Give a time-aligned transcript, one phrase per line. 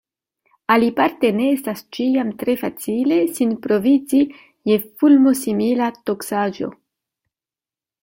[0.75, 4.25] Aliparte ne estas ĉiam tre facile sin provizi
[4.73, 6.77] je fulmosimila toksaĵo.